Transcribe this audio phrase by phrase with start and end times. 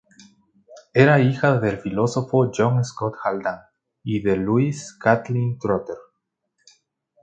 [0.95, 3.61] Era hija del fisiólogo John Scott Haldane
[4.03, 5.97] y de Louisa Kathleen Trotter.